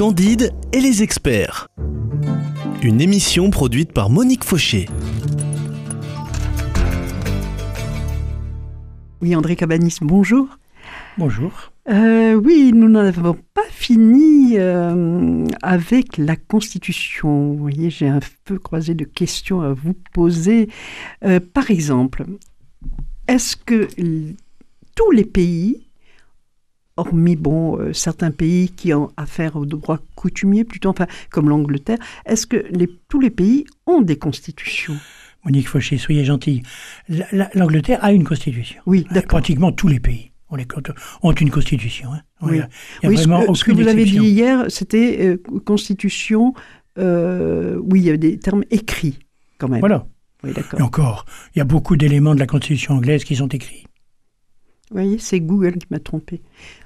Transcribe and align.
Candide 0.00 0.54
et 0.72 0.80
les 0.80 1.02
experts. 1.02 1.68
Une 2.82 3.02
émission 3.02 3.50
produite 3.50 3.92
par 3.92 4.08
Monique 4.08 4.44
Fauché. 4.44 4.86
Oui, 9.20 9.36
André 9.36 9.56
Cabanis, 9.56 9.98
bonjour. 10.00 10.48
Bonjour. 11.18 11.52
Euh, 11.90 12.32
oui, 12.32 12.72
nous 12.74 12.88
n'avons 12.88 13.36
pas 13.52 13.68
fini 13.68 14.54
euh, 14.56 15.44
avec 15.60 16.16
la 16.16 16.36
Constitution. 16.36 17.52
Vous 17.52 17.58
voyez, 17.58 17.90
j'ai 17.90 18.08
un 18.08 18.20
peu 18.46 18.58
croisé 18.58 18.94
de 18.94 19.04
questions 19.04 19.60
à 19.60 19.74
vous 19.74 19.94
poser. 20.14 20.70
Euh, 21.26 21.40
par 21.40 21.70
exemple, 21.70 22.24
est-ce 23.28 23.54
que 23.54 23.86
tous 24.96 25.10
les 25.10 25.26
pays, 25.26 25.89
hormis 27.00 27.36
bon, 27.36 27.78
certains 27.92 28.30
pays 28.30 28.70
qui 28.70 28.94
ont 28.94 29.10
affaire 29.16 29.56
au 29.56 29.66
droit 29.66 29.98
coutumier, 30.14 30.64
plutôt, 30.64 30.90
enfin, 30.90 31.06
comme 31.30 31.48
l'Angleterre, 31.48 31.98
est-ce 32.26 32.46
que 32.46 32.64
les, 32.70 32.88
tous 33.08 33.20
les 33.20 33.30
pays 33.30 33.64
ont 33.86 34.02
des 34.02 34.16
constitutions? 34.16 34.96
Monique 35.44 35.68
Fauché, 35.68 35.96
soyez 35.98 36.24
gentille. 36.24 36.62
L'Angleterre 37.54 37.98
a 38.02 38.12
une 38.12 38.24
constitution. 38.24 38.80
Oui, 38.86 39.06
d'accord. 39.10 39.40
Pratiquement 39.40 39.72
tous 39.72 39.88
les 39.88 40.00
pays 40.00 40.30
on 40.50 40.56
les, 40.56 40.66
ont 41.22 41.32
une 41.32 41.50
constitution. 41.50 42.12
Hein. 42.12 42.22
Oui, 42.42 42.60
oui 43.04 43.16
ce, 43.16 43.64
que, 43.64 43.72
vous 43.72 43.88
avez 43.88 44.04
dit 44.04 44.18
hier, 44.18 44.64
c'était 44.68 45.18
euh, 45.20 45.60
constitution, 45.64 46.54
euh, 46.98 47.78
oui, 47.82 48.00
il 48.00 48.06
y 48.06 48.10
a 48.10 48.16
des 48.16 48.38
termes 48.38 48.64
écrits 48.70 49.18
quand 49.58 49.68
même. 49.68 49.80
Voilà. 49.80 50.06
Oui, 50.42 50.52
d'accord. 50.52 50.80
Et 50.80 50.82
encore, 50.82 51.26
il 51.54 51.58
y 51.58 51.62
a 51.62 51.64
beaucoup 51.64 51.96
d'éléments 51.96 52.34
de 52.34 52.40
la 52.40 52.46
constitution 52.46 52.94
anglaise 52.94 53.24
qui 53.24 53.36
sont 53.36 53.48
écrits. 53.48 53.84
Vous 54.90 54.96
voyez, 54.96 55.18
c'est 55.18 55.38
Google 55.38 55.74
qui 55.78 55.86
m'a 55.90 56.00
trompé. 56.00 56.42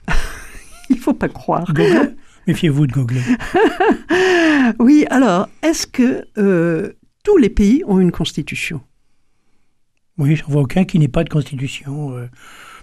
il 0.90 0.98
faut 0.98 1.14
pas 1.14 1.28
croire. 1.28 1.64
Google? 1.72 2.16
Méfiez-vous 2.46 2.86
de 2.86 2.92
Google. 2.92 3.22
oui, 4.78 5.06
alors, 5.08 5.48
est-ce 5.62 5.86
que 5.86 6.26
euh, 6.36 6.92
tous 7.22 7.38
les 7.38 7.48
pays 7.48 7.82
ont 7.86 8.00
une 8.00 8.12
constitution? 8.12 8.82
Oui, 10.18 10.36
j'en 10.36 10.46
vois 10.48 10.62
aucun 10.62 10.84
qui 10.84 10.98
n'ait 10.98 11.08
pas 11.08 11.24
de 11.24 11.30
constitution. 11.30 12.14
Euh, 12.14 12.28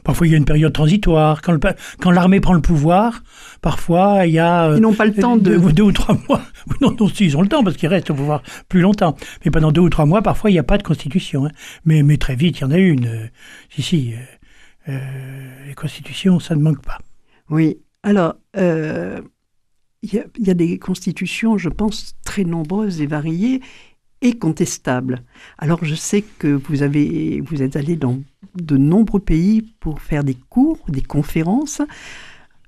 parfois, 0.04 0.26
il 0.26 0.32
y 0.32 0.34
a 0.34 0.38
une 0.38 0.46
période 0.46 0.74
transitoire. 0.74 1.44
Quand, 1.44 1.56
quand 2.00 2.10
l'armée 2.10 2.40
prend 2.40 2.54
le 2.54 2.62
pouvoir, 2.62 3.22
parfois, 3.62 4.26
il 4.26 4.34
y 4.34 4.40
a... 4.40 4.70
Euh, 4.70 4.78
ils 4.78 4.82
n'ont 4.82 4.96
pas 4.96 5.06
le 5.06 5.14
temps 5.14 5.38
de... 5.38 5.56
Deux, 5.56 5.84
ou 5.84 5.92
trois 5.92 6.18
mois. 6.28 6.42
non, 6.82 6.96
non, 7.00 7.08
ils 7.20 7.38
ont 7.38 7.44
le 7.44 7.48
temps, 7.48 7.64
parce 7.64 7.78
qu'ils 7.78 7.90
restent 7.90 8.10
au 8.10 8.16
pouvoir 8.16 8.42
plus 8.68 8.82
longtemps. 8.82 9.16
Mais 9.46 9.52
pendant 9.52 9.72
deux 9.72 9.82
ou 9.82 9.90
trois 9.92 10.08
mois, 10.08 10.24
parfois, 10.24 10.50
il 10.50 10.54
n'y 10.54 10.60
a 10.60 10.64
pas 10.64 10.80
de 10.80 10.84
constitution. 10.84 11.46
Hein. 11.46 11.52
Mais, 11.86 12.02
mais 12.02 12.18
très 12.18 12.36
vite, 12.36 12.58
il 12.58 12.62
y 12.62 12.66
en 12.66 12.72
a 12.72 12.78
une. 12.80 13.30
si, 13.70 13.84
si. 13.84 14.14
Les 14.88 15.74
constitutions, 15.76 16.40
ça 16.40 16.56
ne 16.56 16.62
manque 16.62 16.82
pas. 16.82 17.00
Oui. 17.50 17.78
Alors, 18.04 18.36
il 18.56 19.24
y, 20.04 20.50
a 20.50 20.54
des 20.54 20.80
constitutions, 20.80 21.58
je 21.58 21.70
pense, 21.70 22.16
très 22.26 22.44
nombreuses 22.44 23.02
et 23.02 23.06
variées 23.06 23.62
et 24.22 24.34
contestables. 24.34 25.24
Alors 25.58 25.84
je 25.84 25.96
sais 25.96 26.22
que 26.22 26.48
vous, 26.48 26.84
avez, 26.84 27.42
vous 27.42 27.62
êtes 27.62 27.76
allé 27.76 27.96
dans 27.96 28.20
de 28.56 28.78
nombreux 28.78 29.20
pays 29.20 29.62
pour 29.80 30.02
faire 30.02 30.24
des 30.24 30.36
cours, 30.50 30.80
des 30.88 31.02
conférences, 31.02 31.82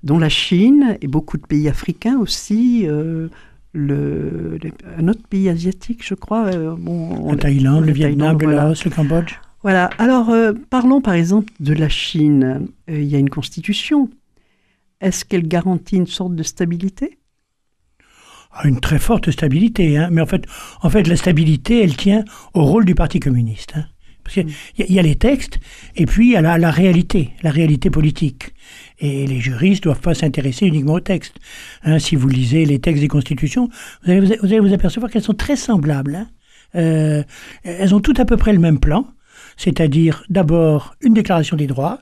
dont 0.02 0.18
la 0.18 0.28
Chine 0.28 0.98
et 1.00 1.06
beaucoup 1.06 1.38
de 1.38 1.46
pays 1.46 1.68
africains 1.68 2.18
aussi. 2.18 2.86
Euh, 2.86 3.28
le, 3.72 4.58
un 4.98 5.08
autre 5.08 5.26
pays 5.28 5.48
asiatique, 5.48 6.06
je 6.06 6.14
crois. 6.14 6.46
Euh, 6.46 6.76
bon, 6.78 7.32
la 7.32 7.36
Thaïlande, 7.36 7.86
le, 7.86 7.92
Vietnam, 7.92 8.38
le 8.40 8.52
Laos, 8.52 8.84
le 8.84 8.90
Cambodge. 8.90 9.34
Voilà. 9.64 9.86
Alors, 9.96 10.28
euh, 10.28 10.52
parlons 10.68 11.00
par 11.00 11.14
exemple 11.14 11.50
de 11.58 11.72
la 11.72 11.88
Chine. 11.88 12.68
Il 12.86 13.04
y 13.04 13.16
a 13.16 13.18
une 13.18 13.30
constitution. 13.30 14.10
Est-ce 15.00 15.24
qu'elle 15.24 15.48
garantit 15.48 15.96
une 15.96 16.06
sorte 16.06 16.34
de 16.34 16.42
stabilité? 16.42 17.18
Une 18.62 18.78
très 18.78 18.98
forte 18.98 19.30
stabilité. 19.30 19.96
Hein. 19.96 20.10
Mais 20.12 20.20
en 20.20 20.26
fait, 20.26 20.44
en 20.82 20.90
fait, 20.90 21.08
la 21.08 21.16
stabilité, 21.16 21.82
elle 21.82 21.96
tient 21.96 22.26
au 22.52 22.62
rôle 22.62 22.84
du 22.84 22.94
Parti 22.94 23.20
communiste. 23.20 23.72
Hein. 23.74 23.86
Parce 24.22 24.34
qu'il 24.34 24.48
y, 24.78 24.98
a 24.98 25.02
les 25.02 25.16
textes, 25.16 25.58
et 25.96 26.06
puis 26.06 26.28
il 26.28 26.32
y 26.32 26.36
a 26.36 26.58
la, 26.58 26.70
réalité, 26.70 27.30
la 27.42 27.50
réalité 27.50 27.90
politique. 27.90 28.54
Et 28.98 29.26
les 29.26 29.40
juristes 29.40 29.84
ne 29.84 29.90
doivent 29.90 30.00
pas 30.00 30.14
s'intéresser 30.14 30.66
uniquement 30.66 30.94
aux 30.94 31.00
textes. 31.00 31.36
Hein. 31.84 31.98
si 31.98 32.16
vous 32.16 32.28
lisez 32.28 32.64
les 32.64 32.78
textes 32.80 33.02
des 33.02 33.08
constitutions, 33.08 33.68
vous 34.04 34.10
allez 34.10 34.20
vous, 34.20 34.46
allez 34.46 34.60
vous 34.60 34.72
apercevoir 34.72 35.10
qu'elles 35.10 35.22
sont 35.22 35.34
très 35.34 35.56
semblables. 35.56 36.16
Hein. 36.16 36.28
Euh, 36.74 37.22
elles 37.62 37.94
ont 37.94 38.00
toutes 38.00 38.20
à 38.20 38.24
peu 38.24 38.36
près 38.36 38.52
le 38.52 38.58
même 38.58 38.80
plan, 38.80 39.06
c'est-à-dire 39.56 40.24
d'abord 40.28 40.94
une 41.00 41.14
déclaration 41.14 41.56
des 41.56 41.66
droits, 41.66 42.00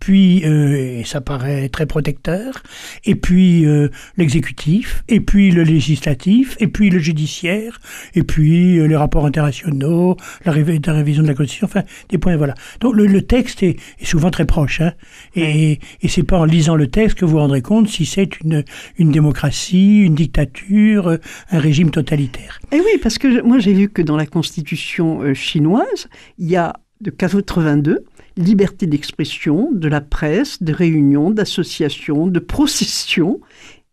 puis, 0.00 0.42
euh, 0.44 1.00
et 1.00 1.04
ça 1.04 1.20
paraît 1.20 1.68
très 1.68 1.86
protecteur, 1.86 2.62
et 3.04 3.14
puis 3.14 3.66
euh, 3.66 3.90
l'exécutif, 4.16 5.04
et 5.08 5.20
puis 5.20 5.50
le 5.50 5.62
législatif, 5.62 6.56
et 6.58 6.66
puis 6.66 6.88
le 6.90 6.98
judiciaire, 6.98 7.80
et 8.14 8.22
puis 8.22 8.78
euh, 8.78 8.86
les 8.86 8.96
rapports 8.96 9.26
internationaux, 9.26 10.16
la, 10.44 10.52
révision 10.52 11.22
de 11.22 11.28
la 11.28 11.34
Constitution, 11.34 11.66
enfin, 11.66 11.82
des 12.08 12.16
points, 12.18 12.36
voilà. 12.36 12.54
Donc 12.80 12.96
le, 12.96 13.20
texte 13.22 13.62
est, 13.62 13.76
souvent 14.02 14.30
très 14.30 14.46
proche, 14.46 14.80
hein, 14.80 14.94
et, 15.36 15.78
et 16.00 16.08
c'est 16.08 16.22
pas 16.22 16.38
en 16.38 16.44
lisant 16.46 16.76
le 16.76 16.88
texte 16.88 17.18
que 17.18 17.26
vous 17.26 17.32
vous 17.32 17.38
rendrez 17.38 17.62
compte 17.62 17.88
si 17.88 18.06
c'est 18.06 18.40
une, 18.40 18.64
une 18.96 19.12
démocratie, 19.12 20.00
une 20.00 20.14
dictature, 20.14 21.18
un 21.50 21.58
régime 21.58 21.90
totalitaire. 21.90 22.58
Et 22.72 22.80
oui, 22.80 22.98
parce 23.02 23.18
que 23.18 23.42
moi 23.42 23.58
j'ai 23.58 23.74
vu 23.74 23.90
que 23.90 24.00
dans 24.00 24.16
la 24.16 24.26
Constitution 24.26 25.34
chinoise, 25.34 26.08
il 26.38 26.48
y 26.48 26.56
a 26.56 26.72
de 27.00 27.10
82, 27.10 28.04
liberté 28.44 28.86
d'expression, 28.86 29.70
de 29.72 29.88
la 29.88 30.00
presse, 30.00 30.62
de 30.62 30.72
réunions, 30.72 31.30
d'associations, 31.30 32.26
de 32.26 32.38
processions 32.38 33.40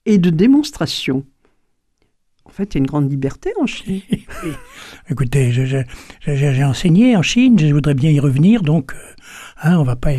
et 0.06 0.18
de 0.18 0.30
démonstrations. 0.30 1.26
En 2.46 2.50
fait, 2.50 2.74
il 2.74 2.78
y 2.78 2.78
a 2.78 2.80
une 2.80 2.88
grande 2.88 3.12
liberté 3.12 3.52
en 3.60 3.68
Chine. 3.68 4.02
Écoutez, 5.10 5.52
j'ai 6.26 6.64
enseigné 6.64 7.16
en 7.16 7.22
Chine, 7.22 7.60
je 7.60 7.74
voudrais 7.74 7.94
bien 7.94 8.10
y 8.10 8.20
revenir, 8.20 8.64
donc 8.64 8.94
euh, 8.94 8.98
Hein, 9.64 9.78
on 9.78 9.84
va 9.84 9.96
pas, 9.96 10.12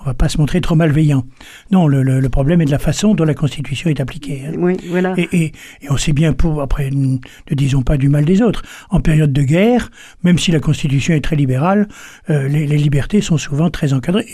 on 0.00 0.04
va 0.04 0.14
pas 0.14 0.28
se 0.28 0.38
montrer 0.38 0.60
trop 0.60 0.74
malveillant. 0.74 1.24
Non, 1.70 1.86
le, 1.86 2.28
problème 2.28 2.60
est 2.60 2.64
de 2.64 2.70
la 2.70 2.78
façon 2.78 3.14
dont 3.14 3.24
la 3.24 3.34
Constitution 3.34 3.88
est 3.88 4.00
appliquée. 4.00 4.44
Hein. 4.46 4.54
Oui, 4.58 4.76
voilà. 4.88 5.14
Et, 5.16 5.52
on 5.88 5.96
sait 5.96 6.12
bien 6.12 6.32
pour 6.32 6.60
après, 6.60 6.90
ne 6.90 7.18
disons 7.52 7.82
pas 7.82 7.96
du 7.96 8.08
mal 8.08 8.24
des 8.24 8.42
autres. 8.42 8.62
En 8.90 9.00
période 9.00 9.32
de 9.32 9.42
guerre, 9.42 9.90
même 10.24 10.38
si 10.38 10.50
la 10.50 10.60
Constitution 10.60 11.14
est 11.14 11.20
très 11.20 11.36
libérale, 11.36 11.88
euh, 12.30 12.48
les, 12.48 12.66
libertés 12.66 13.20
sont 13.20 13.38
souvent 13.38 13.70
très 13.70 13.92
encadrées. 13.92 14.26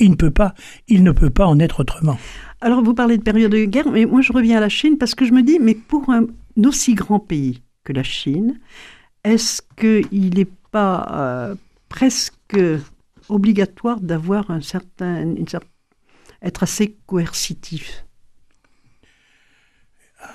il 0.00 0.10
ne 0.10 0.16
peut 0.16 0.30
pas, 0.30 0.54
il 0.86 1.02
ne 1.02 1.12
peut 1.12 1.30
pas 1.30 1.46
en 1.46 1.58
être 1.58 1.80
autrement. 1.80 2.18
Alors 2.60 2.82
vous 2.82 2.94
parlez 2.94 3.16
de 3.16 3.22
période 3.22 3.52
de 3.52 3.64
guerre, 3.64 3.90
mais 3.90 4.04
moi 4.04 4.20
je 4.20 4.32
reviens 4.32 4.58
à 4.58 4.60
la 4.60 4.68
Chine 4.68 4.98
parce 4.98 5.14
que 5.14 5.24
je 5.24 5.32
me 5.32 5.42
dis, 5.42 5.58
mais 5.60 5.74
pour 5.74 6.10
un 6.10 6.26
aussi 6.66 6.94
grand 6.94 7.20
pays 7.20 7.62
que 7.84 7.92
la 7.92 8.02
Chine, 8.02 8.58
est-ce 9.24 9.62
qu'il 9.78 10.34
n'est 10.34 10.48
pas 10.70 11.06
euh, 11.10 11.54
presque 11.88 12.58
obligatoire 13.28 14.00
d'avoir 14.00 14.50
un 14.50 14.60
certain, 14.60 15.34
être 16.42 16.62
assez 16.62 16.98
coercitif. 17.06 18.04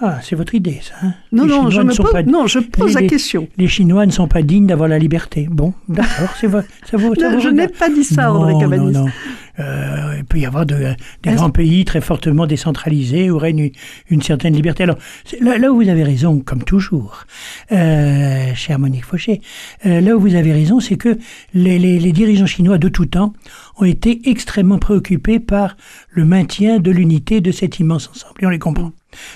Ah, 0.01 0.19
c'est 0.21 0.35
votre 0.35 0.55
idée, 0.55 0.79
ça. 0.81 0.95
Hein 1.01 1.13
non, 1.31 1.45
non, 1.45 1.69
je 1.69 1.81
pose, 1.81 2.25
non, 2.25 2.47
je 2.47 2.59
pose 2.59 2.93
la 2.93 3.03
question. 3.03 3.47
Les 3.57 3.67
Chinois 3.67 4.05
ne 4.05 4.11
sont 4.11 4.27
pas 4.27 4.41
dignes 4.41 4.67
d'avoir 4.67 4.89
la 4.89 4.99
liberté. 4.99 5.47
Bon, 5.49 5.73
d'accord, 5.87 6.33
c'est 6.39 6.49
ça 6.49 6.97
vaut, 6.97 7.15
ça 7.15 7.39
Je 7.39 7.49
n'ai 7.49 7.67
pas 7.67 7.89
dit 7.89 8.03
ça, 8.03 8.33
André 8.33 8.53
Cabanis. 8.59 8.91
Non, 8.91 9.05
non. 9.05 9.11
Euh, 9.59 10.15
il 10.17 10.25
peut 10.25 10.39
y 10.39 10.45
avoir 10.45 10.65
de, 10.65 10.95
des 11.21 11.33
grands 11.33 11.51
pays 11.51 11.85
très 11.85 12.01
fortement 12.01 12.47
décentralisés 12.47 13.29
où 13.29 13.37
règne 13.37 13.71
une, 14.09 14.21
certaine 14.21 14.55
liberté. 14.55 14.83
Alors, 14.83 14.97
là, 15.41 15.71
où 15.71 15.75
vous 15.75 15.89
avez 15.89 16.03
raison, 16.03 16.39
comme 16.39 16.63
toujours, 16.63 17.25
euh, 17.71 18.51
cher 18.55 18.79
Monique 18.79 19.05
Fauché, 19.05 19.41
euh, 19.85 20.01
là 20.01 20.15
où 20.15 20.19
vous 20.19 20.33
avez 20.35 20.53
raison, 20.53 20.79
c'est 20.79 20.97
que 20.97 21.19
les, 21.53 21.77
les, 21.77 21.99
les 21.99 22.11
dirigeants 22.11 22.47
chinois 22.47 22.79
de 22.79 22.89
tout 22.89 23.05
temps 23.05 23.33
ont 23.77 23.85
été 23.85 24.21
extrêmement 24.25 24.79
préoccupés 24.79 25.39
par 25.39 25.77
le 26.09 26.25
maintien 26.25 26.79
de 26.79 26.89
l'unité 26.89 27.39
de 27.39 27.51
cet 27.51 27.79
immense 27.79 28.09
ensemble. 28.09 28.33
Et 28.41 28.45
on 28.47 28.49
les 28.49 28.59
comprend. 28.59 28.91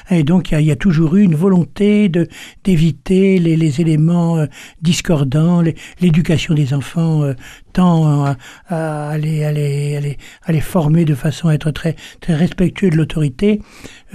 Et 0.09 0.23
donc 0.23 0.51
il 0.51 0.61
y, 0.61 0.71
a, 0.71 0.75
toujours 0.75 1.15
eu 1.15 1.23
une 1.23 1.35
volonté 1.35 2.09
de 2.09 2.27
d'éviter 2.63 3.39
les, 3.39 3.55
les, 3.55 3.81
éléments 3.81 4.37
euh, 4.37 4.45
discordants, 4.81 5.63
l'éducation 6.01 6.53
des 6.53 6.73
enfants 6.73 7.23
euh, 7.23 7.33
tend 7.73 8.25
à, 8.25 8.35
à, 8.69 9.17
les, 9.17 9.43
à, 9.43 9.51
les, 9.51 10.17
à, 10.43 10.51
les, 10.51 10.61
former 10.61 11.05
de 11.05 11.15
façon 11.15 11.47
à 11.47 11.53
être 11.53 11.71
très, 11.71 11.95
très 12.21 12.33
respectueux 12.33 12.89
de 12.89 12.95
l'autorité. 12.95 13.61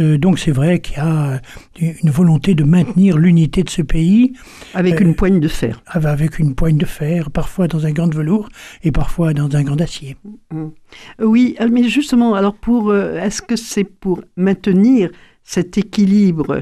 Euh, 0.00 0.18
donc 0.18 0.38
c'est 0.38 0.50
vrai 0.50 0.80
qu'il 0.80 0.96
y 0.96 1.00
a 1.00 1.40
une 1.80 2.10
volonté 2.10 2.54
de 2.54 2.64
maintenir 2.64 3.18
l'unité 3.18 3.62
de 3.62 3.70
ce 3.70 3.82
pays. 3.82 4.32
Avec 4.74 5.00
une 5.00 5.14
poigne 5.14 5.40
de 5.40 5.48
fer. 5.48 5.82
Avec 5.86 6.38
une 6.38 6.54
poigne 6.54 6.76
de 6.76 6.86
fer, 6.86 7.30
parfois 7.30 7.68
dans 7.68 7.86
un 7.86 7.92
gant 7.92 8.08
de 8.08 8.16
velours 8.16 8.48
et 8.82 8.92
parfois 8.92 9.32
dans 9.32 9.54
un 9.54 9.62
gant 9.62 9.76
d'acier. 9.76 10.16
Mmh. 10.50 10.66
Oui, 11.20 11.56
mais 11.70 11.88
justement, 11.88 12.34
alors 12.34 12.54
pour, 12.54 12.94
est-ce 12.94 13.42
que 13.42 13.56
c'est 13.56 13.84
pour 13.84 14.22
maintenir 14.36 15.10
cet 15.44 15.78
équilibre 15.78 16.60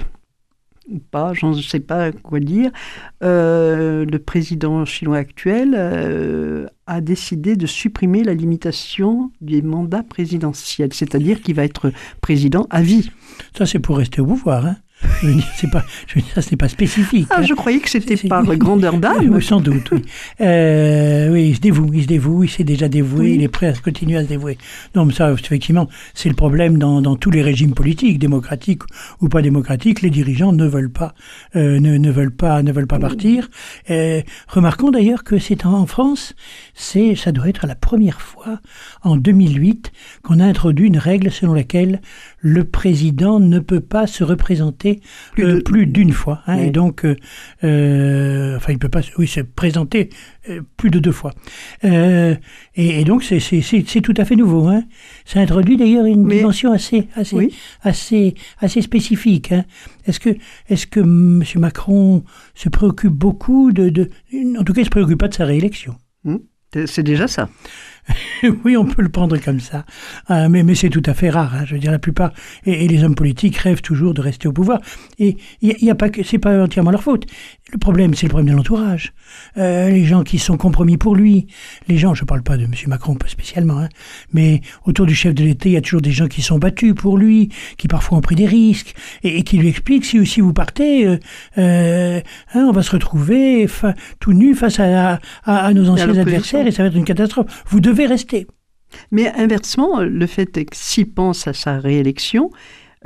pas, 0.99 1.33
j'en 1.35 1.55
sais 1.55 1.81
pas 1.81 2.11
quoi 2.13 2.41
dire, 2.41 2.71
euh, 3.23 4.05
le 4.05 4.19
président 4.19 4.85
chinois 4.85 5.19
actuel 5.19 5.75
euh, 5.77 6.67
a 6.87 7.01
décidé 7.01 7.57
de 7.57 7.67
supprimer 7.67 8.25
la 8.25 8.35
limitation 8.35 9.31
des 9.41 9.63
mandats 9.63 10.03
présidentiels, 10.03 10.93
c'est-à-dire 10.93 11.41
qu'il 11.43 11.55
va 11.55 11.65
être 11.65 11.93
président 12.21 12.67
à 12.71 12.83
vie. 12.83 13.11
Ça, 13.57 13.67
c'est 13.67 13.79
pour 13.79 13.99
rester 13.99 14.21
au 14.21 14.27
pouvoir. 14.27 14.67
Hein. 14.67 14.77
Je 15.23 15.27
veux 15.27 15.35
dire, 15.35 15.49
c'est 15.57 15.71
pas, 15.71 15.85
je 16.07 16.15
veux 16.15 16.21
dire, 16.23 16.35
ça, 16.35 16.43
c'est 16.43 16.57
pas 16.57 16.69
spécifique. 16.69 17.27
Ah, 17.31 17.37
hein. 17.39 17.43
je 17.43 17.55
croyais 17.55 17.79
que 17.81 17.89
c'était 17.91 18.17
par 18.29 18.45
grandeur 18.57 18.99
d'âme. 18.99 19.29
Oui, 19.31 19.43
sans 19.43 19.61
doute, 19.61 19.91
oui. 19.93 20.03
Euh, 20.41 21.29
oui, 21.31 21.49
il 21.51 21.57
se 21.57 21.61
dévoue, 21.61 21.91
il 21.93 22.03
se 22.03 22.07
dévoue, 22.07 22.45
il 22.45 22.49
s'est 22.49 22.65
déjà 22.65 22.89
dévoué, 22.89 23.21
Oui. 23.21 23.35
il 23.35 23.43
est 23.43 23.49
prêt 23.49 23.67
à 23.67 23.73
continuer 23.75 24.17
à 24.17 24.23
se 24.23 24.29
dévouer. 24.29 24.57
Non, 24.95 25.05
mais 25.05 25.13
ça, 25.13 25.31
effectivement, 25.33 25.89
c'est 26.15 26.29
le 26.31 26.35
problème 26.35 26.79
dans, 26.79 27.03
dans 27.03 27.17
tous 27.17 27.31
les 27.31 27.43
régimes 27.43 27.75
politiques, 27.75 28.19
démocratiques 28.19 28.83
ou 29.21 29.29
pas 29.29 29.43
démocratiques. 29.43 30.01
Les 30.01 30.09
dirigeants 30.11 30.53
ne 30.53 30.67
veulent 30.67 30.91
pas, 30.93 31.15
euh, 31.57 31.79
ne, 31.79 31.99
ne 31.99 32.11
veulent 32.11 32.35
pas, 32.35 32.63
ne 32.63 32.73
veulent 32.73 32.87
pas 32.87 32.99
partir. 32.99 33.49
Euh, 33.91 34.23
remarquons 34.49 34.91
d'ailleurs 34.91 35.25
que 35.25 35.39
c'est 35.39 35.67
en, 35.67 35.75
en 35.75 35.87
France, 35.87 36.35
c'est, 36.75 37.15
ça 37.15 37.33
doit 37.33 37.49
être 37.49 37.67
la 37.67 37.75
première 37.75 38.21
fois 38.21 38.61
en 39.03 39.17
2008 39.17 39.93
qu'on 40.23 40.41
a 40.41 40.45
introduit 40.45 40.87
une 40.87 40.99
règle 40.99 41.31
selon 41.31 41.53
laquelle 41.53 42.01
le 42.39 42.65
président 42.65 43.41
ne 43.41 43.59
peut 43.59 43.81
pas 43.81 44.07
se 44.07 44.25
représenter 44.25 44.90
Plus 45.33 45.45
euh, 45.45 45.55
de- 45.57 45.61
plus 45.61 45.87
d'une 45.87 46.13
fois. 46.13 46.41
hein, 46.47 46.57
Oui. 46.59 46.67
Et 46.67 46.71
donc, 46.71 47.05
euh, 47.05 47.17
euh, 47.65 48.57
enfin, 48.57 48.73
il 48.73 48.79
peut 48.79 48.89
pas, 48.89 49.01
oui, 49.19 49.27
se 49.27 49.41
présenter 49.41 50.11
plus 50.77 50.91
de 50.91 50.99
deux 50.99 51.13
fois. 51.13 51.33
Et, 51.85 52.37
et 53.01 53.05
donc, 53.05 53.23
c'est- 53.23 53.41
c'est 53.41 53.61
c'est- 53.61 53.85
c'est 53.89 54.01
tout 54.01 54.15
à 54.17 54.25
fait 54.25 54.37
nouveau. 54.37 54.67
Hein. 54.69 54.85
Ça 55.25 55.41
introduit 55.41 55.77
d'ailleurs 55.77 56.07
une 56.07 56.25
Mais- 56.27 56.39
dimension 56.39 56.73
assez, 56.73 57.09
assez, 57.15 57.37
Oui. 57.37 57.55
assez, 57.83 58.35
assez 58.59 58.83
spécifique. 58.83 59.53
Hein. 59.53 59.65
Est-ce 60.07 60.19
que, 60.21 60.31
est-ce 60.69 60.87
que 60.87 61.01
M. 61.01 61.43
Macron 61.57 62.25
se 62.55 62.69
préoccupe 62.69 63.13
beaucoup 63.13 63.73
de, 63.73 63.89
de, 63.91 64.11
en 64.59 64.65
tout 64.65 64.73
cas, 64.73 64.81
il 64.83 64.87
se 64.87 64.91
préoccupe 64.91 65.19
pas 65.19 65.29
de 65.29 65.35
sa 65.35 65.45
réélection? 65.45 65.95
C'est- 66.73 66.87
C'est 66.87 67.03
déjà 67.03 67.27
ça. 67.27 67.49
oui, 68.65 68.77
on 68.77 68.85
peut 68.85 69.03
le 69.03 69.09
prendre 69.09 69.37
comme 69.39 69.61
ça. 69.61 69.85
Euh, 70.31 70.49
mais 70.49 70.75
c'est 70.75 70.91
tout 70.91 71.03
à 71.07 71.15
fait 71.15 71.31
rare. 71.31 71.55
hein. 71.55 71.65
Je 71.65 71.75
veux 71.75 71.81
dire, 71.81 71.93
la 71.93 71.99
plupart 71.99 72.33
et, 72.65 72.89
les 72.89 73.05
hommes 73.05 73.15
politiques 73.15 73.57
rêvent 73.57 73.83
toujours 73.83 74.15
de 74.15 74.21
rester 74.21 74.49
au 74.49 74.53
pouvoir. 74.53 74.81
Et 75.19 75.37
il 75.61 75.91
a 75.91 75.95
pas 75.95 76.11
que 76.11 76.23
c'est 76.23 76.39
pas 76.39 76.63
entièrement 76.63 76.91
leur 76.91 77.03
faute. 77.03 77.27
Le 77.73 77.79
problème, 77.79 78.15
c'est 78.15 78.27
le 78.27 78.31
problème 78.31 78.51
de 78.51 78.57
l'entourage. 78.57 79.13
Euh, 79.57 79.91
les 79.91 80.05
gens 80.05 80.25
qui 80.25 80.39
sont 80.39 80.57
compromis 80.57 80.97
pour 80.97 81.15
lui. 81.15 81.47
Les 81.87 81.99
gens, 81.99 82.15
je 82.15 82.25
parle 82.25 82.43
pas 82.43 82.57
de 82.57 82.65
M. 82.65 82.73
Macron 82.89 83.15
pas 83.15 83.29
spécialement, 83.29 83.79
hein, 83.79 83.89
mais 84.33 84.61
autour 84.87 85.07
du 85.07 85.15
chef 85.15 85.35
de 85.35 85.45
l'État, 85.45 85.69
il 85.69 85.73
y 85.73 85.77
a 85.77 85.81
toujours 85.81 86.01
des 86.01 86.11
gens 86.11 86.27
qui 86.27 86.43
sont 86.43 86.59
battus 86.59 86.95
pour 86.95 87.17
lui, 87.17 87.51
qui 87.77 87.87
parfois 87.87 88.19
ont 88.19 88.23
pris 88.23 88.35
des 88.35 88.47
risques 88.47 88.95
et, 89.23 89.39
et 89.39 89.43
qui 89.45 89.59
lui 89.59 89.69
expliquent 89.69 90.05
si, 90.05 90.25
si 90.27 90.41
vous 90.41 90.53
partez, 90.53 91.07
euh, 91.07 91.19
euh, 91.59 92.21
hein, 92.55 92.67
on 92.69 92.73
va 92.73 92.83
se 92.83 92.91
retrouver 92.91 93.69
tout 94.19 94.33
nu 94.33 94.55
face 94.55 94.81
à, 94.81 95.15
à, 95.15 95.19
à 95.45 95.73
nos 95.73 95.89
anciens 95.91 96.17
adversaires 96.17 96.67
et 96.67 96.73
ça 96.73 96.83
va 96.83 96.89
être 96.89 96.97
une 96.97 97.05
catastrophe. 97.05 97.65
Vous 97.69 97.81
devez 97.81 98.07
rester. 98.07 98.47
Mais 99.13 99.29
inversement, 99.37 100.01
le 100.01 100.27
fait 100.27 100.57
est 100.57 100.65
que 100.65 100.77
s'il 100.77 101.13
pense 101.13 101.47
à 101.47 101.53
sa 101.53 101.79
réélection, 101.79 102.51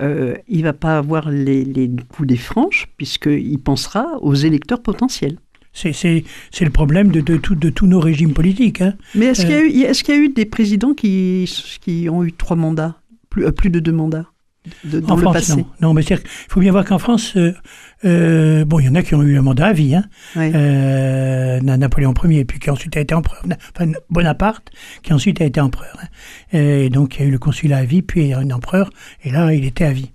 euh, 0.01 0.35
il 0.49 0.63
va 0.65 0.73
pas 0.73 0.99
avoir 0.99 1.31
les, 1.31 1.65
les 1.65 1.89
coups 2.09 2.27
des 2.29 2.37
franches, 2.37 2.89
puisqu'il 2.97 3.59
pensera 3.59 4.19
aux 4.23 4.35
électeurs 4.35 4.83
potentiels. 4.83 5.39
C'est, 5.73 5.91
le 6.61 6.71
problème 6.71 7.09
de, 7.11 7.21
de, 7.21 7.37
tout- 7.37 7.57
de 7.57 7.69
tous 7.69 7.87
nos 7.89 7.99
régimes 7.99 8.33
politiques. 8.33 8.81
Hein. 8.81 8.95
Mais 9.17 9.27
est-ce 9.27 9.43
Euh. 9.43 9.47
qu'il 9.47 9.55
y, 9.81 9.85
a 9.85 9.87
eu- 9.87 9.91
est-ce 9.91 10.05
qu'il 10.05 10.15
y 10.15 10.19
a 10.19 10.21
eu 10.21 10.29
des 10.29 10.45
présidents 10.47 10.95
qui, 10.95 11.51
qui 11.81 12.09
ont 12.09 12.23
eu 12.23 12.33
trois 12.33 12.57
mandats, 12.57 12.97
plus, 13.29 13.45
euh, 13.47 13.51
plus 13.53 13.71
de 13.71 13.81
deux 13.81 13.93
mandats? 13.93 14.27
De- 14.85 15.01
dans 15.01 15.11
en 15.11 15.17
le 15.17 15.21
France, 15.23 15.35
passé 15.35 15.57
non. 15.57 15.67
Non, 15.81 15.95
mais 15.95 16.03
il 16.03 16.19
faut 16.49 16.61
bien 16.61 16.73
voir 16.73 16.85
qu'en 16.85 16.99
France, 16.99 17.37
euh, 17.37 17.53
euh, 18.05 18.65
bon, 18.65 18.79
il 18.81 18.87
y 18.87 18.89
en 18.89 18.95
a 18.95 19.03
qui 19.03 19.15
ont 19.15 19.23
eu 19.23 19.37
un 19.39 19.43
mandat 19.43 19.67
à 19.67 19.73
vie. 19.73 19.95
Hein. 19.95 20.05
Euh, 20.55 21.61
Na- 21.61 21.77
Napoléon 21.77 22.15
Ier, 22.25 22.45
puis 22.45 22.59
qui 22.59 22.71
ensuite 22.71 22.97
a 22.97 23.01
été 23.01 23.15
empereur. 23.15 23.43
Enfin, 23.77 23.93
Bonaparte, 24.11 24.71
qui 25.03 25.13
ensuite 25.13 25.41
a 25.41 25.45
été 25.45 25.61
empereur. 25.61 25.97
hein. 26.03 26.59
Et 26.59 26.89
donc, 26.91 27.17
il 27.17 27.21
y 27.21 27.25
a 27.25 27.27
eu 27.29 27.31
le 27.31 27.39
consulat 27.39 27.79
à 27.79 27.85
vie, 27.85 28.03
puis 28.03 28.33
un 28.33 28.51
empereur, 28.51 28.91
et 29.23 29.31
là, 29.31 29.53
il 29.53 29.65
était 29.65 29.85
à 29.85 29.93
vie. 29.93 30.11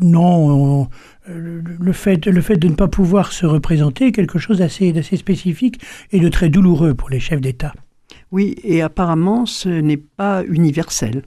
Non, 0.00 0.82
on- 0.82 0.88
le 1.28 1.92
fait, 1.92 2.26
le 2.26 2.40
fait 2.40 2.56
de 2.56 2.68
ne 2.68 2.74
pas 2.74 2.88
pouvoir 2.88 3.32
se 3.32 3.46
représenter 3.46 4.06
est 4.08 4.12
quelque 4.12 4.38
chose 4.38 4.58
d'assez 4.58 4.92
spécifique 5.16 5.80
et 6.12 6.18
de 6.20 6.28
très 6.28 6.48
douloureux 6.48 6.94
pour 6.94 7.08
les 7.08 7.20
chefs 7.20 7.40
d'État. 7.40 7.72
Oui, 8.32 8.56
et 8.64 8.82
apparemment, 8.82 9.46
ce 9.46 9.68
n'est 9.68 9.96
pas 9.96 10.42
universel. 10.48 11.22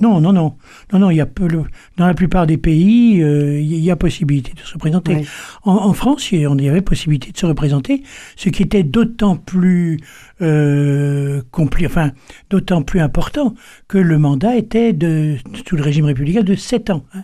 Non, 0.00 0.20
non, 0.20 0.32
non, 0.32 0.56
non, 0.92 0.98
non. 0.98 1.10
Il 1.10 1.16
y 1.16 1.20
a 1.20 1.26
peu, 1.26 1.46
le- 1.48 1.64
dans 1.96 2.06
la 2.06 2.14
plupart 2.14 2.46
des 2.46 2.56
pays, 2.58 3.22
euh, 3.22 3.58
il 3.60 3.78
y 3.78 3.90
a 3.90 3.96
possibilité 3.96 4.52
de 4.54 4.60
se 4.60 4.74
représenter. 4.74 5.24
En, 5.62 5.72
en 5.72 5.92
France, 5.92 6.30
il 6.32 6.40
y 6.40 6.46
on 6.46 6.56
y 6.58 6.68
avait 6.68 6.82
possibilité 6.82 7.32
de 7.32 7.38
se 7.38 7.46
représenter, 7.46 8.02
ce 8.36 8.48
qui 8.50 8.62
était 8.62 8.82
d'autant 8.82 9.36
plus 9.36 9.98
euh, 10.42 11.42
compli- 11.52 11.86
enfin, 11.86 12.12
d'autant 12.50 12.82
plus 12.82 13.00
important 13.00 13.54
que 13.88 13.98
le 13.98 14.18
mandat 14.18 14.56
était 14.56 14.92
de 14.92 15.36
sous 15.66 15.76
le 15.76 15.82
régime 15.82 16.04
républicain 16.04 16.42
de 16.42 16.54
7 16.54 16.90
ans. 16.90 17.04
hein. 17.14 17.22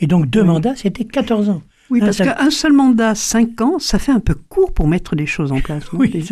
Et 0.00 0.06
donc 0.06 0.26
deux 0.30 0.40
Oui. 0.40 0.46
mandats, 0.46 0.74
c'était 0.76 1.04
14 1.04 1.48
ans. 1.50 1.62
Oui, 1.90 1.98
Ah, 2.02 2.06
parce 2.06 2.16
ça- 2.16 2.24
qu'un 2.32 2.50
seul 2.50 2.72
mandat, 2.72 3.14
cinq 3.14 3.60
ans, 3.60 3.78
ça 3.78 3.98
fait 3.98 4.12
un 4.12 4.20
peu 4.20 4.34
court 4.34 4.72
pour 4.72 4.88
mettre 4.88 5.14
les 5.14 5.26
choses 5.26 5.52
en 5.52 5.60
place. 5.60 5.92
Oui, 5.92 6.24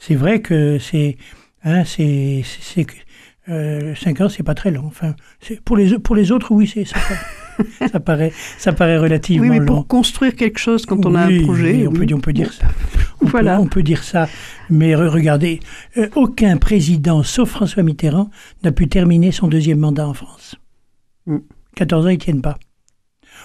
c'est- 0.00 0.14
vrai 0.16 0.40
que 0.42 0.78
c'est, 0.80 1.16
hein, 1.62 1.84
c'est, 1.84 2.42
euh, 3.50 3.94
cinq 3.94 4.20
ans, 4.20 4.28
c'est 4.28 4.42
pas 4.42 4.54
très 4.54 4.70
long. 4.70 4.84
Enfin, 4.86 5.14
pour 5.64 5.76
les 5.76 5.98
pour 5.98 6.14
les 6.16 6.32
autres, 6.32 6.50
oui, 6.52 6.66
c'est 6.72 6.84
ça, 6.84 6.96
paraît- 6.98 7.88
ça 7.92 8.00
paraît 8.00 8.32
ça 8.58 8.72
paraît 8.72 8.98
relativement 8.98 9.42
Oui, 9.48 9.50
mais 9.50 9.58
long. 9.60 9.66
pour 9.66 9.86
construire 9.86 10.34
quelque 10.36 10.58
chose 10.58 10.86
quand 10.86 11.04
on 11.06 11.14
a 11.14 11.22
un 11.26 11.42
projet. 11.42 11.72
oui, 11.72 11.86
on, 11.86 11.92
peut, 11.92 12.00
oui. 12.06 12.14
on 12.14 12.20
peut 12.20 12.32
dire 12.32 12.52
ça. 12.52 12.66
On, 13.20 13.26
Voilà. 13.26 13.56
peut, 13.56 13.62
on 13.62 13.66
peut 13.66 13.82
dire 13.82 14.04
ça. 14.04 14.28
Mais 14.70 14.92
re- 14.94 15.08
regardez, 15.08 15.58
euh, 15.96 16.08
aucun 16.14 16.56
président, 16.56 17.24
sauf 17.24 17.50
François 17.50 17.82
Mitterrand, 17.82 18.30
n'a 18.62 18.70
pu 18.70 18.86
terminer 18.88 19.32
son 19.32 19.48
deuxième 19.48 19.78
mandat 19.80 20.06
en 20.06 20.14
France. 20.14 20.54
Mm. 21.26 21.38
14 21.74 22.06
ans, 22.06 22.10
ils 22.10 22.18
tiennent 22.18 22.42
pas. 22.42 22.56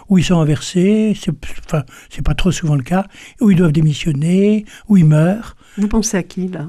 Ou 0.09 0.19
ils 0.19 0.23
sont 0.23 0.39
inversés, 0.39 1.17
c'est 1.19 1.31
enfin, 1.65 1.83
c'est 2.09 2.23
pas 2.23 2.35
trop 2.35 2.51
souvent 2.51 2.75
le 2.75 2.83
cas, 2.83 3.07
ou 3.41 3.49
ils 3.51 3.57
doivent 3.57 3.71
démissionner, 3.71 4.65
ou 4.89 4.97
ils 4.97 5.05
meurent. 5.05 5.55
Vous 5.77 5.87
pensez 5.87 6.17
à 6.17 6.23
qui, 6.23 6.47
là? 6.49 6.67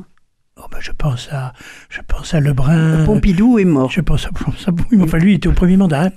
Oh, 0.57 0.67
ben, 0.71 0.79
je 0.81 0.93
pense 0.93 1.29
à, 1.33 1.53
je 1.91 2.01
pense 2.07 2.33
à 2.33 2.39
Lebrun. 2.39 3.05
Pompidou 3.05 3.59
est 3.59 3.65
mort. 3.65 3.91
Je 3.91 4.01
pense 4.01 4.25
à, 4.27 4.31
mais 4.93 5.03
enfin, 5.03 5.19
lui, 5.19 5.33
il 5.33 5.35
était 5.37 5.49
au 5.49 5.53
premier 5.53 5.77
mandat. 5.77 6.05
hein. 6.05 6.11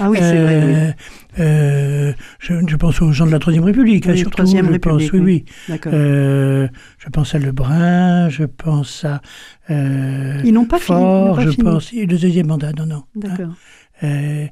Ah 0.00 0.10
oui, 0.10 0.18
c'est 0.20 0.42
vrai. 0.42 0.64
oui. 0.66 0.72
Euh, 0.74 0.92
euh, 1.38 2.12
je, 2.40 2.54
je 2.66 2.76
pense 2.76 3.00
aux 3.02 3.12
gens 3.12 3.24
de 3.26 3.30
la 3.30 3.38
Troisième 3.38 3.62
République, 3.64 4.06
hein, 4.08 4.16
surtout. 4.16 4.30
Troisième 4.38 4.66
je 4.66 4.72
République, 4.72 5.10
pense, 5.10 5.20
oui, 5.20 5.20
oui. 5.20 5.44
D'accord. 5.68 5.92
Euh, 5.94 6.66
je 6.98 7.08
pense 7.08 7.34
à 7.36 7.38
Lebrun, 7.38 8.28
je 8.30 8.44
pense 8.44 9.04
à 9.04 9.20
Ils 9.68 10.52
n'ont 10.52 10.64
pas 10.66 10.78
fini. 10.80 10.98
ils 10.98 11.00
Fort, 11.02 11.36
pas 11.36 11.42
je 11.44 11.50
fini. 11.50 11.64
pense. 11.64 11.92
Le 11.92 12.06
deuxième 12.06 12.48
mandat, 12.48 12.72
non, 12.76 12.86
non. 12.86 13.04
D'accord. 13.14 13.54
Euh, 14.02 14.46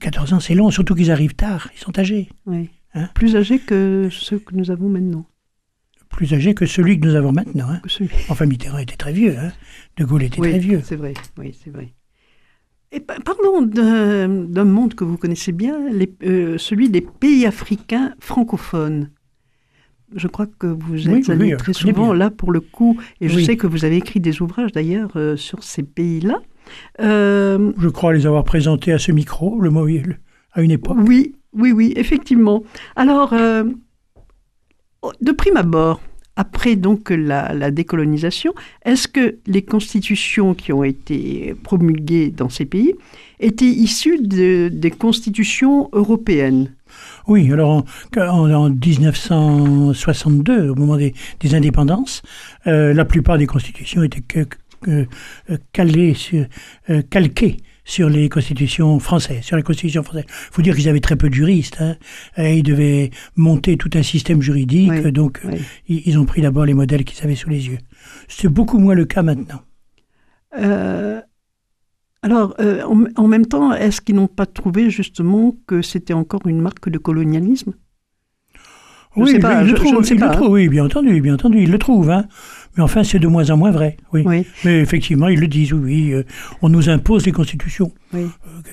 14 0.00 0.32
ans, 0.32 0.40
c'est 0.40 0.54
long, 0.54 0.70
surtout 0.70 0.96
qu'ils 0.96 1.10
arrivent 1.12 1.34
tard, 1.36 1.68
ils 1.76 1.78
sont 1.80 1.96
âgés. 2.00 2.30
Oui. 2.46 2.68
Hein 2.94 3.08
Plus 3.14 3.36
âgés 3.36 3.58
que 3.60 4.08
ceux 4.10 4.38
que 4.40 4.54
nous 4.56 4.70
avons 4.72 4.88
maintenant. 4.88 5.24
Plus 6.22 6.34
âgés 6.34 6.54
que 6.54 6.66
celui 6.66 7.00
que 7.00 7.04
nous 7.08 7.16
avons 7.16 7.32
maintenant. 7.32 7.66
hein. 7.68 7.80
Enfin, 8.28 8.46
Mitterrand 8.46 8.78
était 8.78 8.94
très 8.94 9.12
vieux. 9.12 9.34
Hein. 9.36 9.50
De 9.96 10.04
Gaulle 10.04 10.22
était 10.22 10.38
Oui, 10.40 10.50
très 10.50 10.60
vieux. 10.60 10.80
c'est 10.84 10.94
vrai. 10.94 11.14
Oui, 11.36 11.52
c'est 11.64 11.70
vrai. 11.70 11.92
Et 12.92 13.00
pa- 13.00 13.16
parlons 13.24 13.62
d'un 13.62 14.62
monde 14.64 14.94
que 14.94 15.02
vous 15.02 15.16
connaissez 15.16 15.50
bien, 15.50 15.88
les- 15.90 16.14
euh, 16.22 16.58
celui 16.58 16.90
des 16.90 17.00
pays 17.00 17.44
africains 17.44 18.14
francophones. 18.20 19.10
Je 20.14 20.28
crois 20.28 20.46
que 20.46 20.68
vous 20.68 21.08
êtes 21.08 21.26
Oui, 21.26 21.32
allé 21.32 21.50
oui, 21.50 21.56
très 21.56 21.72
souvent 21.72 22.10
bien. 22.10 22.14
là 22.14 22.30
pour 22.30 22.52
le 22.52 22.60
coup, 22.60 22.96
et 23.20 23.28
je 23.28 23.40
sais 23.40 23.56
que 23.56 23.66
vous 23.66 23.84
avez 23.84 23.96
écrit 23.96 24.20
des 24.20 24.42
ouvrages 24.42 24.70
d'ailleurs 24.70 25.10
euh, 25.16 25.36
sur 25.36 25.64
ces 25.64 25.82
pays-là. 25.82 26.40
Euh, 27.00 27.72
Je 27.78 27.88
crois 27.88 28.12
les 28.12 28.26
avoir 28.26 28.44
présentés 28.44 28.92
à 28.92 29.00
ce 29.00 29.10
micro, 29.10 29.60
le 29.60 29.70
mot, 29.70 29.88
à 30.52 30.62
une 30.62 30.70
époque. 30.70 30.98
Oui, 31.04 31.34
oui, 31.52 31.72
oui, 31.72 31.92
effectivement. 31.96 32.62
Alors, 32.94 33.34
de 35.20 35.32
prime 35.32 35.56
abord, 35.56 36.00
après 36.36 36.76
donc 36.76 37.10
la, 37.10 37.52
décolonisation, 37.70 38.52
est-ce 38.84 39.08
que 39.08 39.36
les 39.46 39.62
constitutions 39.62 40.54
qui 40.54 40.72
ont 40.72 40.84
été 40.84 41.54
promulguées 41.62 42.30
dans 42.30 42.48
ces 42.48 42.64
pays 42.64 42.94
étaient 43.40 43.66
issues 43.66 44.20
de- 44.22 44.68
des 44.72 44.90
constitutions 44.90 45.88
européennes? 45.92 46.72
Oui, 47.26 47.50
alors 47.52 47.70
en, 47.70 47.84
en- 48.20 48.50
en 48.52 48.70
1962, 48.70 50.70
au 50.70 50.74
moment 50.74 50.96
des, 50.96 51.14
indépendances, 51.54 52.22
euh, 52.66 52.92
la 52.94 53.04
plupart 53.04 53.38
des 53.38 53.46
constitutions 53.46 54.02
étaient 54.02 54.22
euh, 54.88 55.04
calées 55.72 56.16
euh, 56.90 57.02
calquées 57.10 57.58
sur 57.84 58.08
les 58.08 58.28
constitutions 58.28 58.98
françaises, 58.98 59.42
sur 59.42 59.56
la 59.56 59.62
constitution 59.62 60.02
française. 60.02 60.24
Il 60.28 60.54
faut 60.54 60.62
dire 60.62 60.76
qu'ils 60.76 60.88
avaient 60.88 61.00
très 61.00 61.16
peu 61.16 61.28
de 61.28 61.34
juristes. 61.34 61.78
Hein, 61.80 61.96
et 62.36 62.58
ils 62.58 62.62
devaient 62.62 63.10
monter 63.36 63.76
tout 63.76 63.90
un 63.94 64.02
système 64.02 64.40
juridique, 64.40 64.92
Oui, 65.04 65.12
donc 65.12 65.40
oui. 65.44 65.60
ils, 65.88 66.02
ils 66.06 66.18
ont 66.18 66.24
pris 66.24 66.42
d'abord 66.42 66.64
les 66.64 66.74
modèles 66.74 67.04
qu'ils 67.04 67.24
avaient 67.24 67.34
sous 67.34 67.50
les 67.50 67.66
yeux. 67.68 67.78
C'est 68.28 68.48
beaucoup 68.48 68.78
moins 68.78 68.94
le 68.94 69.04
cas 69.04 69.22
maintenant. 69.22 69.62
Euh, 70.58 71.20
Alors, 72.22 72.54
euh, 72.60 72.82
en, 73.16 73.26
même 73.26 73.46
temps, 73.46 73.72
est-ce 73.72 74.00
qu'ils 74.00 74.14
n'ont 74.14 74.28
pas 74.28 74.46
trouvé 74.46 74.90
justement 74.90 75.56
que 75.66 75.82
c'était 75.82 76.12
encore 76.12 76.46
une 76.46 76.60
marque 76.60 76.88
de 76.88 76.98
colonialisme? 76.98 77.74
Oui, 79.14 79.38
pas, 79.40 79.62
trouve, 79.74 80.02
trouve, 80.32 80.48
oui, 80.48 80.68
bien 80.68 80.86
entendu, 80.86 81.20
bien 81.20 81.34
entendu, 81.34 81.62
il 81.62 81.70
le 81.70 81.78
trouve. 81.78 82.08
Hein. 82.10 82.26
Mais 82.76 82.82
enfin, 82.82 83.04
c'est 83.04 83.18
de 83.18 83.28
moins 83.28 83.50
en 83.50 83.58
moins 83.58 83.70
vrai, 83.70 83.98
oui. 84.14 84.24
Mais 84.64 84.80
effectivement, 84.80 85.28
ils 85.28 85.38
le 85.38 85.46
disent, 85.46 85.74
oui, 85.74 86.12
euh, 86.12 86.24
on 86.62 86.70
nous 86.70 86.88
impose 86.88 87.26
les 87.26 87.32
constitutions. 87.32 87.92
Oui. 88.14 88.22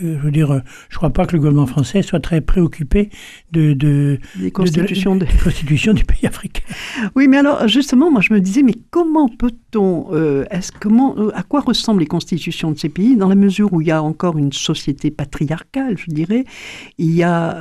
Euh, 0.02 0.18
je 0.18 0.24
veux 0.24 0.32
dire, 0.32 0.52
euh, 0.52 0.60
je 0.88 0.96
ne 0.96 0.98
crois 0.98 1.10
pas 1.10 1.26
que 1.26 1.34
le 1.34 1.40
gouvernement 1.40 1.66
français 1.66 2.02
soit 2.02 2.22
très 2.22 2.40
préoccupé 2.40 3.10
de, 3.52 3.74
de, 3.74 4.20
des 4.38 4.52
constitutions, 4.52 5.18
de, 5.18 5.26
constitutions 5.44 5.94
du 5.94 6.06
pays 6.06 6.26
africain. 6.26 6.64
Oui, 7.16 7.28
mais 7.28 7.38
alors, 7.38 7.68
justement, 7.68 8.12
moi, 8.12 8.22
je 8.22 8.34
me 8.34 8.40
disais, 8.40 8.62
mais 8.64 8.76
comment 8.90 9.28
peut-on, 9.28 10.14
est-ce, 10.50 10.72
comment, 10.72 11.16
à 11.34 11.44
quoi 11.44 11.62
ressemblent 11.62 12.00
les 12.00 12.06
constitutions 12.06 12.72
de 12.72 12.78
ces 12.78 12.90
pays 12.90 13.18
dans 13.18 13.28
la 13.28 13.36
mesure 13.36 13.74
où 13.74 13.82
il 13.82 13.88
y 13.88 13.92
a 13.92 14.02
encore 14.02 14.38
une 14.38 14.54
société 14.54 15.12
patriarcale, 15.12 15.98
je 15.98 16.12
dirais, 16.12 16.46
il 16.98 17.14
y 17.14 17.24
a, 17.24 17.58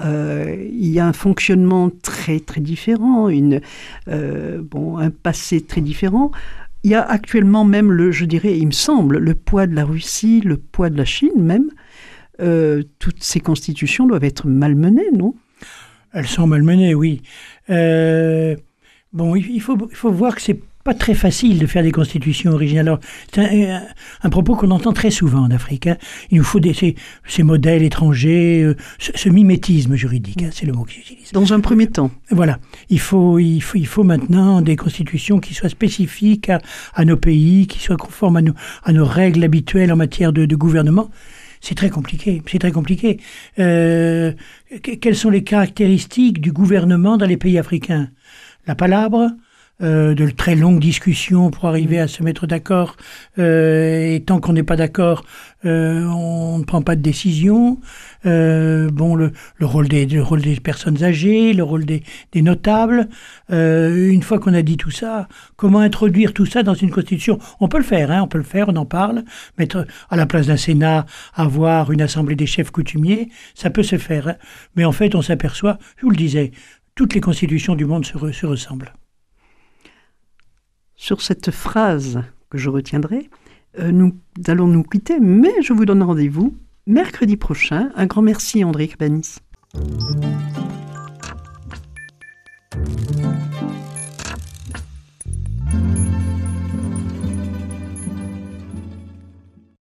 il 0.70 0.88
y 0.88 1.00
a 1.00 1.06
un 1.06 1.12
fonctionnement 1.12 1.90
très, 2.02 2.40
très 2.40 2.60
différent, 2.60 3.28
une, 3.28 3.60
bon, 4.06 4.98
un 4.98 5.10
passé 5.10 5.60
très 5.60 5.80
différent. 5.80 6.27
Il 6.84 6.90
y 6.90 6.94
a 6.94 7.02
actuellement 7.02 7.64
même, 7.64 7.90
le, 7.90 8.12
je 8.12 8.24
dirais, 8.24 8.56
il 8.56 8.66
me 8.66 8.72
semble, 8.72 9.18
le 9.18 9.34
poids 9.34 9.66
de 9.66 9.74
la 9.74 9.84
Russie, 9.84 10.40
le 10.40 10.56
poids 10.56 10.90
de 10.90 10.96
la 10.96 11.04
Chine 11.04 11.32
même. 11.36 11.70
Euh, 12.40 12.84
toutes 13.00 13.22
ces 13.22 13.40
constitutions 13.40 14.06
doivent 14.06 14.24
être 14.24 14.46
malmenées, 14.46 15.10
non? 15.12 15.34
Elles 16.12 16.26
sont 16.28 16.46
malmenées, 16.46 16.94
oui. 16.94 17.22
Euh, 17.68 18.56
bon, 19.12 19.34
il 19.34 19.60
faut, 19.60 19.76
il 19.90 19.96
faut 19.96 20.12
voir 20.12 20.36
que 20.36 20.42
c'est 20.42 20.60
pas 20.84 20.94
très 20.94 21.14
facile 21.14 21.58
de 21.58 21.66
faire 21.66 21.82
des 21.82 21.92
constitutions 21.92 22.52
originales. 22.52 22.98
C'est 23.34 23.70
un, 24.22 24.30
propos 24.30 24.56
qu'on 24.56 24.70
entend 24.70 24.92
très 24.92 25.10
souvent 25.10 25.40
en 25.40 25.50
Afrique. 25.50 25.86
Hein. 25.86 25.96
Il 26.30 26.38
nous 26.38 26.44
faut 26.44 26.60
des, 26.60 26.72
ces, 26.72 27.42
modèles 27.42 27.82
étrangers, 27.82 28.62
euh, 28.62 28.76
ce, 28.98 29.28
mimétisme 29.28 29.96
juridique, 29.96 30.42
hein, 30.42 30.50
c'est 30.52 30.66
le 30.66 30.72
mot 30.72 30.84
que 30.84 30.92
j'utilise. 30.92 31.32
Dans 31.32 31.52
un 31.52 31.60
premier 31.60 31.88
temps. 31.88 32.10
Voilà. 32.30 32.58
Il 32.90 33.00
faut, 33.00 33.38
il 33.38 33.60
faut, 33.60 33.76
il 33.76 33.86
faut 33.86 34.04
maintenant 34.04 34.62
des 34.62 34.76
constitutions 34.76 35.40
qui 35.40 35.54
soient 35.54 35.68
spécifiques 35.68 36.50
à, 36.94 37.04
nos 37.04 37.16
pays, 37.16 37.66
qui 37.66 37.80
soient 37.80 37.96
conformes 37.96 38.36
à 38.36 38.42
nos, 38.42 38.54
à 38.84 38.92
nos 38.92 39.04
règles 39.04 39.44
habituelles 39.44 39.92
en 39.92 39.96
matière 39.96 40.32
de, 40.32 40.56
gouvernement. 40.56 41.10
C'est 41.60 41.74
très 41.74 41.90
compliqué. 41.90 42.42
C'est 42.46 42.58
très 42.58 42.72
compliqué. 42.72 43.20
Euh, 43.58 44.32
quelles 45.00 45.16
sont 45.16 45.30
les 45.30 45.42
caractéristiques 45.42 46.40
du 46.40 46.52
gouvernement 46.52 47.16
dans 47.16 47.26
les 47.26 47.36
pays 47.36 47.58
africains? 47.58 48.08
La 48.66 48.74
palabre, 48.74 49.30
euh, 49.80 50.12
de 50.12 50.28
très 50.28 50.56
longues 50.56 50.80
discussions 50.80 51.52
pour 51.52 51.66
arriver 51.66 52.00
à 52.00 52.08
se 52.08 52.24
mettre 52.24 52.48
d'accord. 52.48 52.96
Euh, 53.38 54.14
et 54.14 54.20
tant 54.20 54.40
qu'on 54.40 54.52
n'est 54.52 54.64
pas 54.64 54.74
d'accord, 54.74 55.24
euh, 55.64 56.04
on 56.04 56.58
ne 56.58 56.64
prend 56.64 56.82
pas 56.82 56.96
de 56.96 57.00
décision. 57.00 57.78
bon, 58.24 59.14
le, 59.14 59.32
le, 59.56 59.66
rôle 59.66 59.86
des, 59.86 60.04
le 60.06 60.20
rôle 60.20 60.42
des 60.42 60.56
personnes 60.58 61.04
âgées, 61.04 61.52
le 61.52 61.62
rôle 61.62 61.84
des, 61.84 62.02
des 62.32 62.42
notables. 62.42 63.08
une 63.50 64.22
fois 64.22 64.40
qu'on 64.40 64.54
a 64.54 64.62
dit 64.62 64.76
tout 64.76 64.90
ça, 64.90 65.28
comment 65.56 65.78
introduire 65.78 66.32
tout 66.34 66.46
ça 66.46 66.64
dans 66.64 66.74
une 66.74 66.90
constitution? 66.90 67.38
On 67.60 67.68
peut 67.68 67.78
le 67.78 67.84
faire, 67.84 68.10
hein, 68.10 68.22
on 68.22 68.28
peut 68.28 68.38
le 68.38 68.44
faire, 68.44 68.68
on 68.68 68.76
en 68.76 68.86
parle. 68.86 69.22
Mettre 69.58 69.86
à 70.10 70.16
la 70.16 70.26
place 70.26 70.48
d'un 70.48 70.56
Sénat, 70.56 71.06
avoir 71.34 71.92
une 71.92 72.02
assemblée 72.02 72.34
des 72.36 72.46
chefs 72.46 72.72
coutumiers, 72.72 73.28
ça 73.54 73.70
peut 73.70 73.84
se 73.84 73.96
faire. 73.98 74.26
Hein. 74.28 74.36
Mais 74.74 74.84
en 74.84 74.92
fait, 74.92 75.14
on 75.14 75.22
s'aperçoit, 75.22 75.78
je 75.98 76.02
vous 76.02 76.10
le 76.10 76.16
disais, 76.16 76.50
toutes 76.96 77.14
les 77.14 77.20
constitutions 77.20 77.76
du 77.76 77.84
monde 77.84 78.04
se, 78.04 78.32
se 78.32 78.46
ressemblent. 78.46 78.92
Sur 81.00 81.22
cette 81.22 81.52
phrase 81.52 82.24
que 82.50 82.58
je 82.58 82.68
retiendrai, 82.68 83.30
euh, 83.78 83.92
nous 83.92 84.16
allons 84.48 84.66
nous 84.66 84.82
quitter, 84.82 85.20
mais 85.20 85.52
je 85.62 85.72
vous 85.72 85.84
donne 85.84 86.02
rendez-vous 86.02 86.56
mercredi 86.88 87.36
prochain. 87.36 87.90
Un 87.94 88.06
grand 88.06 88.20
merci 88.20 88.64
André 88.64 88.88
Cabanis. 88.88 89.36